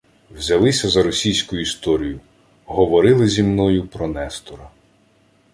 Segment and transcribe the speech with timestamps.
[0.31, 2.19] «Взялися за Російську Історію;
[2.65, 4.69] говорили зі мною про Нестора